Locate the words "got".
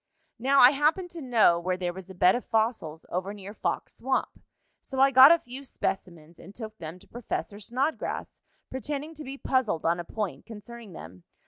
5.11-5.31